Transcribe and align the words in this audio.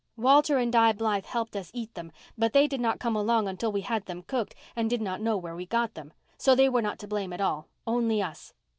Walter 0.17 0.57
and 0.57 0.73
Di 0.73 0.93
Blythe 0.93 1.25
helped 1.27 1.55
us 1.55 1.69
eat 1.75 1.93
them, 1.93 2.11
but 2.35 2.53
they 2.53 2.65
did 2.65 2.81
not 2.81 2.99
come 2.99 3.15
along 3.15 3.47
until 3.47 3.71
we 3.71 3.81
had 3.81 4.07
them 4.07 4.23
cooked 4.23 4.55
and 4.75 4.89
did 4.89 4.99
not 4.99 5.21
know 5.21 5.37
where 5.37 5.55
we 5.55 5.67
got 5.67 5.93
them, 5.93 6.11
so 6.39 6.55
they 6.55 6.69
were 6.69 6.81
not 6.81 6.97
to 6.97 7.07
blame 7.07 7.31
at 7.31 7.39
all, 7.39 7.67
only 7.85 8.19
us. 8.19 8.51